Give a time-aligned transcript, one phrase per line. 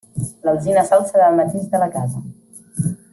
[0.47, 2.25] L'alzina s'alça davant mateix de la casa.